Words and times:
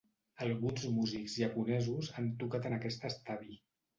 Alguns 0.45 0.85
músics 0.93 1.35
japonesos 1.41 2.09
han 2.21 2.31
tocat 2.45 2.65
en 2.71 2.79
aquest 2.79 3.09
estadi. 3.13 3.59